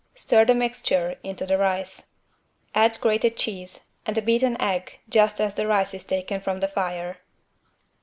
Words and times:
Stir 0.15 0.45
the 0.45 0.55
mixture 0.55 1.15
into 1.21 1.45
the 1.45 1.59
rice. 1.59 2.07
Add 2.73 2.99
grated 3.01 3.37
cheese 3.37 3.85
and 4.03 4.17
a 4.17 4.21
beaten 4.23 4.59
egg 4.59 4.97
just 5.07 5.39
as 5.39 5.53
the 5.53 5.67
rice 5.67 5.93
is 5.93 6.05
taken 6.05 6.41
from 6.41 6.59
the 6.59 6.67
fire. 6.67 7.19